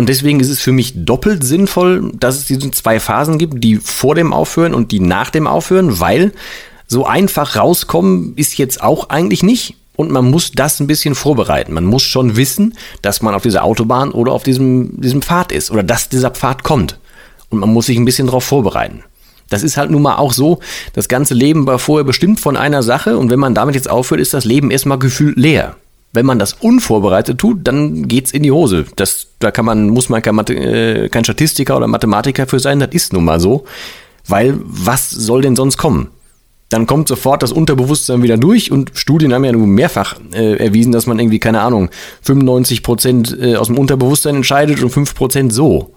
Und 0.00 0.08
deswegen 0.08 0.40
ist 0.40 0.48
es 0.48 0.60
für 0.60 0.72
mich 0.72 0.94
doppelt 0.96 1.44
sinnvoll, 1.44 2.10
dass 2.18 2.38
es 2.38 2.46
diese 2.46 2.70
zwei 2.70 2.98
Phasen 2.98 3.36
gibt, 3.36 3.62
die 3.62 3.76
vor 3.76 4.14
dem 4.14 4.32
Aufhören 4.32 4.72
und 4.72 4.92
die 4.92 4.98
nach 4.98 5.28
dem 5.28 5.46
Aufhören, 5.46 6.00
weil 6.00 6.32
so 6.86 7.04
einfach 7.04 7.54
rauskommen 7.54 8.32
ist 8.36 8.56
jetzt 8.56 8.82
auch 8.82 9.10
eigentlich 9.10 9.42
nicht. 9.42 9.76
Und 9.96 10.10
man 10.10 10.30
muss 10.30 10.52
das 10.52 10.80
ein 10.80 10.86
bisschen 10.86 11.14
vorbereiten. 11.14 11.74
Man 11.74 11.84
muss 11.84 12.02
schon 12.02 12.36
wissen, 12.36 12.72
dass 13.02 13.20
man 13.20 13.34
auf 13.34 13.42
dieser 13.42 13.62
Autobahn 13.62 14.10
oder 14.10 14.32
auf 14.32 14.42
diesem, 14.42 14.98
diesem 15.02 15.20
Pfad 15.20 15.52
ist 15.52 15.70
oder 15.70 15.82
dass 15.82 16.08
dieser 16.08 16.30
Pfad 16.30 16.64
kommt. 16.64 16.98
Und 17.50 17.58
man 17.58 17.70
muss 17.70 17.84
sich 17.84 17.98
ein 17.98 18.06
bisschen 18.06 18.26
darauf 18.26 18.44
vorbereiten. 18.44 19.04
Das 19.50 19.62
ist 19.62 19.76
halt 19.76 19.90
nun 19.90 20.00
mal 20.00 20.16
auch 20.16 20.32
so, 20.32 20.60
das 20.94 21.08
ganze 21.08 21.34
Leben 21.34 21.66
war 21.66 21.78
vorher 21.78 22.04
bestimmt 22.04 22.40
von 22.40 22.56
einer 22.56 22.82
Sache 22.82 23.18
und 23.18 23.28
wenn 23.28 23.38
man 23.38 23.54
damit 23.54 23.74
jetzt 23.74 23.90
aufhört, 23.90 24.22
ist 24.22 24.32
das 24.32 24.46
Leben 24.46 24.70
erstmal 24.70 24.98
gefühlt 24.98 25.36
leer. 25.36 25.76
Wenn 26.12 26.26
man 26.26 26.38
das 26.38 26.54
unvorbereitet 26.54 27.38
tut, 27.38 27.58
dann 27.62 28.08
geht's 28.08 28.32
in 28.32 28.42
die 28.42 28.50
Hose. 28.50 28.86
Das, 28.96 29.28
da 29.38 29.50
kann 29.50 29.64
man, 29.64 29.90
muss 29.90 30.08
man 30.08 30.22
kein, 30.22 30.34
Mathe, 30.34 30.54
äh, 30.54 31.08
kein 31.08 31.24
Statistiker 31.24 31.76
oder 31.76 31.86
Mathematiker 31.86 32.46
für 32.46 32.58
sein, 32.58 32.80
das 32.80 32.90
ist 32.92 33.12
nun 33.12 33.24
mal 33.24 33.38
so. 33.38 33.64
Weil 34.26 34.58
was 34.64 35.10
soll 35.10 35.42
denn 35.42 35.56
sonst 35.56 35.76
kommen? 35.76 36.08
Dann 36.68 36.86
kommt 36.86 37.08
sofort 37.08 37.42
das 37.42 37.52
Unterbewusstsein 37.52 38.22
wieder 38.22 38.38
durch 38.38 38.70
und 38.70 38.92
Studien 38.94 39.34
haben 39.34 39.44
ja 39.44 39.52
nun 39.52 39.70
mehrfach 39.70 40.16
äh, 40.32 40.56
erwiesen, 40.56 40.92
dass 40.92 41.06
man 41.06 41.18
irgendwie, 41.18 41.40
keine 41.40 41.60
Ahnung, 41.60 41.90
95 42.22 42.82
Prozent, 42.82 43.36
äh, 43.40 43.56
aus 43.56 43.66
dem 43.66 43.78
Unterbewusstsein 43.78 44.36
entscheidet 44.36 44.82
und 44.82 44.92
5% 44.92 45.50
so. 45.50 45.92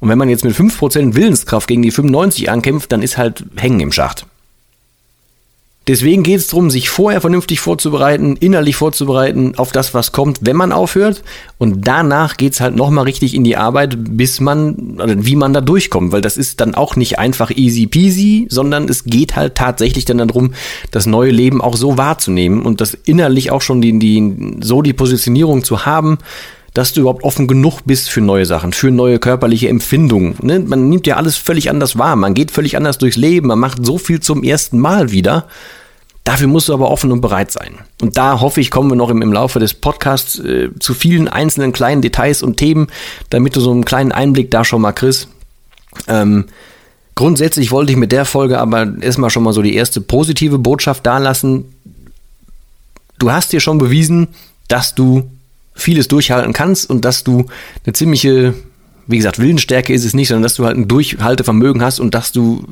Und 0.00 0.08
wenn 0.08 0.18
man 0.18 0.28
jetzt 0.28 0.44
mit 0.44 0.54
5% 0.54 1.14
Willenskraft 1.14 1.68
gegen 1.68 1.82
die 1.82 1.90
95 1.90 2.50
ankämpft, 2.50 2.92
dann 2.92 3.02
ist 3.02 3.16
halt 3.16 3.44
hängen 3.56 3.80
im 3.80 3.92
Schacht. 3.92 4.26
Deswegen 5.88 6.22
geht 6.22 6.38
es 6.38 6.46
darum, 6.46 6.70
sich 6.70 6.90
vorher 6.90 7.20
vernünftig 7.20 7.58
vorzubereiten, 7.58 8.36
innerlich 8.36 8.76
vorzubereiten 8.76 9.54
auf 9.56 9.72
das, 9.72 9.94
was 9.94 10.12
kommt, 10.12 10.38
wenn 10.42 10.54
man 10.54 10.70
aufhört. 10.70 11.24
Und 11.58 11.88
danach 11.88 12.36
geht 12.36 12.52
es 12.52 12.60
halt 12.60 12.76
nochmal 12.76 13.04
richtig 13.04 13.34
in 13.34 13.42
die 13.42 13.56
Arbeit, 13.56 13.96
bis 13.98 14.38
man, 14.38 15.00
oder 15.00 15.26
wie 15.26 15.34
man 15.34 15.52
da 15.52 15.60
durchkommt. 15.60 16.12
Weil 16.12 16.20
das 16.20 16.36
ist 16.36 16.60
dann 16.60 16.76
auch 16.76 16.94
nicht 16.94 17.18
einfach 17.18 17.50
easy 17.50 17.88
peasy, 17.88 18.46
sondern 18.48 18.88
es 18.88 19.04
geht 19.04 19.34
halt 19.34 19.56
tatsächlich 19.56 20.04
dann 20.04 20.18
darum, 20.18 20.54
das 20.92 21.06
neue 21.06 21.32
Leben 21.32 21.60
auch 21.60 21.76
so 21.76 21.98
wahrzunehmen 21.98 22.62
und 22.62 22.80
das 22.80 22.94
innerlich 23.04 23.50
auch 23.50 23.62
schon 23.62 23.82
die, 23.82 23.98
die, 23.98 24.58
so 24.60 24.82
die 24.82 24.92
Positionierung 24.92 25.64
zu 25.64 25.84
haben, 25.84 26.18
dass 26.74 26.92
du 26.92 27.02
überhaupt 27.02 27.22
offen 27.22 27.46
genug 27.46 27.80
bist 27.84 28.08
für 28.08 28.20
neue 28.20 28.46
Sachen, 28.46 28.72
für 28.72 28.90
neue 28.90 29.18
körperliche 29.18 29.68
Empfindungen. 29.68 30.36
Ne? 30.42 30.60
Man 30.60 30.88
nimmt 30.88 31.06
ja 31.06 31.16
alles 31.16 31.36
völlig 31.36 31.68
anders 31.68 31.98
wahr, 31.98 32.16
man 32.16 32.34
geht 32.34 32.50
völlig 32.50 32.76
anders 32.76 32.98
durchs 32.98 33.16
Leben, 33.16 33.48
man 33.48 33.58
macht 33.58 33.84
so 33.84 33.98
viel 33.98 34.20
zum 34.20 34.42
ersten 34.42 34.78
Mal 34.78 35.12
wieder. 35.12 35.46
Dafür 36.24 36.46
musst 36.46 36.68
du 36.68 36.74
aber 36.74 36.90
offen 36.90 37.10
und 37.10 37.20
bereit 37.20 37.50
sein. 37.50 37.78
Und 38.00 38.16
da 38.16 38.40
hoffe 38.40 38.60
ich, 38.60 38.70
kommen 38.70 38.88
wir 38.88 38.94
noch 38.94 39.10
im, 39.10 39.22
im 39.22 39.32
Laufe 39.32 39.58
des 39.58 39.74
Podcasts 39.74 40.38
äh, 40.38 40.70
zu 40.78 40.94
vielen 40.94 41.26
einzelnen 41.28 41.72
kleinen 41.72 42.00
Details 42.00 42.42
und 42.42 42.56
Themen, 42.56 42.86
damit 43.30 43.56
du 43.56 43.60
so 43.60 43.72
einen 43.72 43.84
kleinen 43.84 44.12
Einblick 44.12 44.50
da 44.50 44.64
schon 44.64 44.82
mal 44.82 44.92
kriegst. 44.92 45.28
Ähm, 46.06 46.46
grundsätzlich 47.16 47.72
wollte 47.72 47.90
ich 47.90 47.98
mit 47.98 48.12
der 48.12 48.24
Folge 48.24 48.60
aber 48.60 49.00
erstmal 49.00 49.30
schon 49.30 49.42
mal 49.42 49.52
so 49.52 49.62
die 49.62 49.74
erste 49.74 50.00
positive 50.00 50.58
Botschaft 50.58 51.04
dalassen. 51.04 51.74
Du 53.18 53.32
hast 53.32 53.52
dir 53.52 53.60
schon 53.60 53.78
bewiesen, 53.78 54.28
dass 54.68 54.94
du 54.94 55.28
vieles 55.74 56.08
durchhalten 56.08 56.52
kannst 56.52 56.88
und 56.88 57.04
dass 57.04 57.24
du 57.24 57.46
eine 57.84 57.92
ziemliche, 57.92 58.54
wie 59.06 59.16
gesagt, 59.16 59.38
Willensstärke 59.38 59.92
ist 59.92 60.04
es 60.04 60.14
nicht, 60.14 60.28
sondern 60.28 60.42
dass 60.42 60.54
du 60.54 60.64
halt 60.64 60.76
ein 60.76 60.88
Durchhaltevermögen 60.88 61.82
hast 61.82 62.00
und 62.00 62.14
dass 62.14 62.32
du 62.32 62.64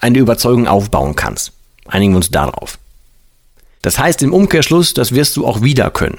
eine 0.00 0.18
Überzeugung 0.18 0.66
aufbauen 0.66 1.16
kannst. 1.16 1.52
Einigen 1.86 2.12
wir 2.12 2.16
uns 2.16 2.30
darauf. 2.30 2.78
Das 3.82 3.98
heißt 3.98 4.22
im 4.22 4.32
Umkehrschluss, 4.32 4.94
das 4.94 5.12
wirst 5.12 5.36
du 5.36 5.46
auch 5.46 5.62
wieder 5.62 5.90
können. 5.90 6.18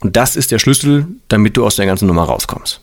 Und 0.00 0.16
das 0.16 0.36
ist 0.36 0.50
der 0.50 0.58
Schlüssel, 0.58 1.06
damit 1.28 1.56
du 1.56 1.64
aus 1.64 1.76
der 1.76 1.86
ganzen 1.86 2.06
Nummer 2.06 2.24
rauskommst. 2.24 2.80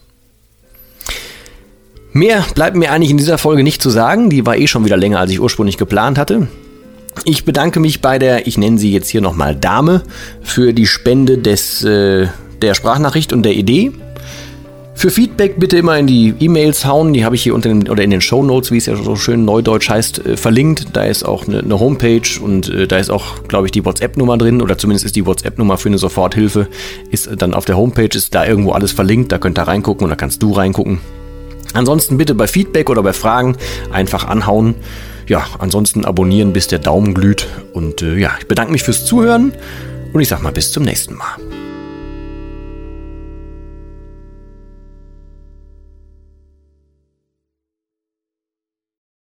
Mehr 2.12 2.44
bleibt 2.54 2.76
mir 2.76 2.92
eigentlich 2.92 3.10
in 3.10 3.16
dieser 3.16 3.38
Folge 3.38 3.62
nicht 3.62 3.82
zu 3.82 3.90
sagen. 3.90 4.30
Die 4.30 4.46
war 4.46 4.56
eh 4.56 4.68
schon 4.68 4.84
wieder 4.84 4.96
länger, 4.96 5.20
als 5.20 5.30
ich 5.30 5.40
ursprünglich 5.40 5.78
geplant 5.78 6.16
hatte. 6.16 6.48
Ich 7.24 7.44
bedanke 7.44 7.80
mich 7.80 8.00
bei 8.00 8.18
der, 8.18 8.46
ich 8.46 8.58
nenne 8.58 8.78
sie 8.78 8.92
jetzt 8.92 9.08
hier 9.08 9.20
nochmal 9.20 9.54
Dame, 9.54 10.02
für 10.42 10.72
die 10.72 10.86
Spende 10.86 11.38
des, 11.38 11.82
äh, 11.84 12.26
der 12.60 12.74
Sprachnachricht 12.74 13.32
und 13.32 13.44
der 13.44 13.54
Idee. 13.54 13.92
Für 14.96 15.10
Feedback 15.10 15.58
bitte 15.58 15.76
immer 15.76 15.98
in 15.98 16.06
die 16.06 16.34
E-Mails 16.38 16.86
hauen, 16.86 17.12
die 17.12 17.24
habe 17.24 17.34
ich 17.34 17.42
hier 17.42 17.54
unter 17.54 17.68
den, 17.68 17.88
oder 17.88 18.02
in 18.02 18.10
den 18.10 18.20
Show 18.20 18.42
Notes, 18.42 18.70
wie 18.70 18.76
es 18.76 18.86
ja 18.86 18.94
so 18.94 19.16
schön 19.16 19.44
neudeutsch 19.44 19.90
heißt, 19.90 20.24
äh, 20.24 20.36
verlinkt. 20.36 20.88
Da 20.92 21.04
ist 21.04 21.24
auch 21.24 21.48
eine, 21.48 21.60
eine 21.60 21.80
Homepage 21.80 22.22
und 22.40 22.68
äh, 22.68 22.86
da 22.86 22.98
ist 22.98 23.10
auch, 23.10 23.42
glaube 23.48 23.66
ich, 23.66 23.72
die 23.72 23.84
WhatsApp-Nummer 23.84 24.38
drin 24.38 24.62
oder 24.62 24.78
zumindest 24.78 25.04
ist 25.04 25.16
die 25.16 25.26
WhatsApp-Nummer 25.26 25.78
für 25.78 25.88
eine 25.88 25.98
Soforthilfe, 25.98 26.68
ist 27.10 27.28
dann 27.38 27.54
auf 27.54 27.64
der 27.64 27.76
Homepage, 27.76 28.08
ist 28.12 28.34
da 28.34 28.46
irgendwo 28.46 28.72
alles 28.72 28.92
verlinkt, 28.92 29.32
da 29.32 29.38
könnt 29.38 29.58
ihr 29.58 29.62
reingucken 29.62 30.08
da 30.08 30.16
kannst 30.16 30.42
du 30.42 30.52
reingucken. 30.52 31.00
Ansonsten 31.72 32.16
bitte 32.16 32.34
bei 32.34 32.46
Feedback 32.46 32.88
oder 32.88 33.02
bei 33.02 33.12
Fragen 33.12 33.56
einfach 33.90 34.24
anhauen 34.26 34.76
ja, 35.26 35.46
ansonsten 35.58 36.04
abonnieren, 36.04 36.52
bis 36.52 36.68
der 36.68 36.78
Daumen 36.78 37.14
glüht. 37.14 37.48
Und 37.72 38.02
äh, 38.02 38.16
ja, 38.16 38.32
ich 38.38 38.46
bedanke 38.46 38.72
mich 38.72 38.82
fürs 38.82 39.04
Zuhören 39.04 39.52
und 40.12 40.20
ich 40.20 40.28
sag 40.28 40.42
mal 40.42 40.52
bis 40.52 40.72
zum 40.72 40.84
nächsten 40.84 41.14
Mal. 41.14 41.53